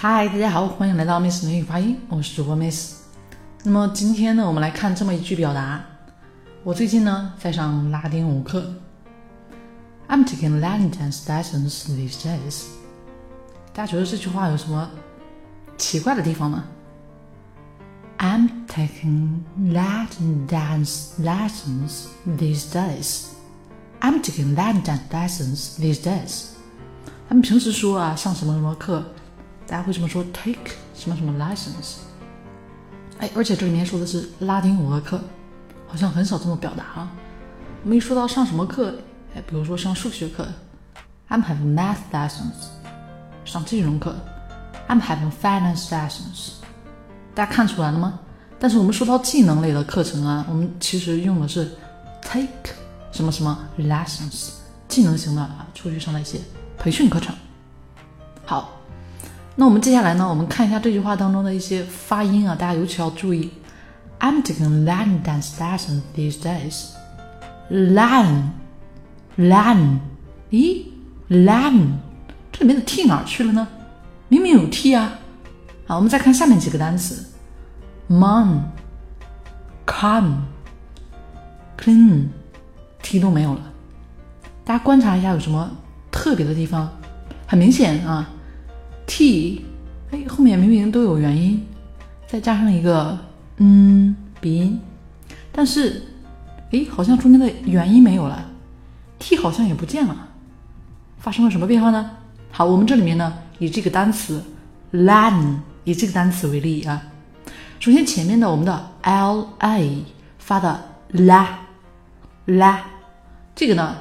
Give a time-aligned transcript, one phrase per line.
[0.00, 2.98] 嗨，大家好，欢迎来到 Miss 美语发音，我是主播 Miss。
[3.64, 5.84] 那么今天呢，我们来看这么一句表达。
[6.62, 8.74] 我最近呢在上拉丁舞课
[10.08, 12.66] ，I'm taking Latin dance lessons these days。
[13.74, 14.88] 大家觉得这句话有什么
[15.76, 16.62] 奇怪的地方吗
[18.18, 23.24] ？I'm taking Latin dance lessons these days。
[24.00, 26.44] I'm taking Latin dance lessons these days。
[27.28, 29.04] 他们平时说啊，上什么什么课。
[29.68, 31.96] 大家会这么说，take 什么什么 license，
[33.18, 35.20] 哎，而且这里面说的是拉丁舞的课，
[35.86, 37.12] 好像很少这么表达啊。
[37.84, 38.94] 我们一说到上什么课，
[39.34, 40.48] 哎，比如说上数学课
[41.28, 42.54] ，I'm having math lessons，
[43.44, 44.16] 上金融课
[44.88, 46.52] ，I'm having finance lessons，
[47.34, 48.20] 大家看出来了吗？
[48.58, 51.70] 但是我们说到技能类的课程啊，我们其实用的是
[52.22, 52.72] take
[53.12, 54.52] 什么什么 lessons，
[54.88, 56.38] 技能型的啊，出去上的一些
[56.78, 57.36] 培训课程。
[58.46, 58.77] 好。
[59.60, 60.28] 那我们接下来呢？
[60.28, 63.50] 我们看一下这句话当中的一些发音啊，大家尤其要注意。
[64.20, 66.90] I'm taking Latin dance lessons these days.
[67.68, 68.50] Latin,
[69.36, 69.98] Latin，
[70.52, 70.84] 咦
[71.28, 71.88] ，Latin，
[72.52, 73.66] 这里面的 t 哪去了呢？
[74.28, 75.18] 明明有 t 啊！
[75.88, 77.26] 好，我们再看下面几个单词
[78.08, 78.60] ：mon,
[79.84, 80.44] come,
[81.76, 83.60] clean，t 都没有了。
[84.64, 85.68] 大家观察一下有什么
[86.12, 86.88] 特别的地方？
[87.48, 88.30] 很明显啊。
[89.18, 89.64] t，
[90.12, 91.66] 哎，后面明明都有元音，
[92.28, 93.18] 再加上一个
[93.56, 94.80] 嗯鼻音，
[95.50, 96.00] 但是
[96.70, 98.48] 哎，好像中间的元音没有了
[99.18, 100.16] ，t 好像也不见了，
[101.18, 102.12] 发生了什么变化呢？
[102.52, 104.40] 好，我们这里面呢，以这个单词
[104.92, 107.02] lan，以这个单词为例啊，
[107.80, 110.04] 首先前面的我们的 l a
[110.38, 110.80] 发的
[111.14, 111.44] la
[112.46, 112.76] la，
[113.56, 113.96] 这个呢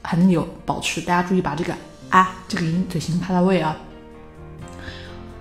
[0.00, 1.74] 还能有保持，大家注意把这个
[2.08, 3.76] 啊这个音嘴型拍到位啊。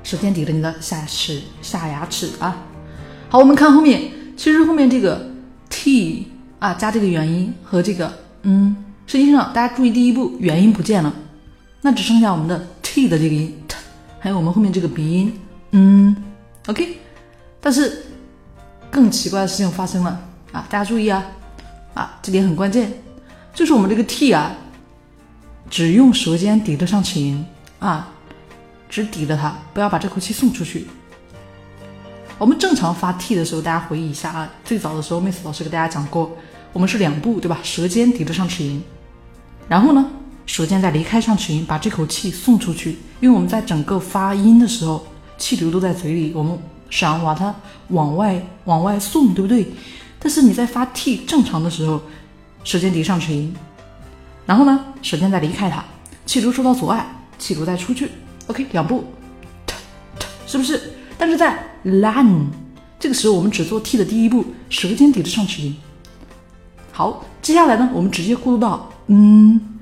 [0.09, 2.58] 舌尖抵着你的下齿下牙齿啊！
[3.30, 5.30] 好，我们看后面，其实后面这个
[5.70, 6.25] t
[6.58, 8.11] 啊加这个元音和这个
[8.42, 8.75] 嗯，
[9.05, 11.14] 实际上大家注意第一步元音不见了，
[11.81, 13.75] 那只剩下我们的 t 的这个音 t，，
[14.17, 15.39] 还有我们后面这个鼻音
[15.73, 16.15] 嗯
[16.65, 16.97] ，OK。
[17.61, 18.05] 但是
[18.89, 20.20] 更奇怪的事情发生了
[20.52, 20.65] 啊！
[20.71, 21.23] 大家注意啊
[21.93, 22.91] 啊，这点很关键，
[23.53, 24.53] 就是我们这个 t 啊，
[25.70, 27.43] 只用舌尖抵得上齿龈
[27.77, 28.09] 啊。
[28.89, 30.88] 只抵着它，不要把这口气送出去。
[32.39, 36.36] 我们正常发 t 的时候，大家回忆一下啊，最早的时候，Miss 老师给大家讲过，
[36.73, 37.60] 我们是两步，对吧？
[37.61, 38.80] 舌尖抵着上齿龈，
[39.67, 40.10] 然后呢，
[40.45, 42.98] 舌尖再离开上齿龈，把这口气送出去。
[43.20, 45.06] 因为我们在整个发音的时候，
[45.38, 46.58] 气流都在嘴里，我们
[46.89, 47.54] 想把它
[47.89, 49.67] 往外往外送，对不对？
[50.17, 52.02] 但是你在发 t 正常的时候，
[52.64, 53.50] 舌尖抵上齿龈，
[54.45, 55.83] 然后呢，舌尖再离开它，
[56.26, 57.06] 气流受到阻碍，
[57.38, 58.10] 气流再出去。
[58.49, 59.04] OK，两步，
[60.48, 60.82] 是不是？
[61.20, 62.45] 但是在 lan
[62.99, 65.73] 这个时候，我们只做 t 的第一步，舌尖抵着上齿龈。
[66.92, 69.77] 好，接下来呢，我们直接过渡到嗯，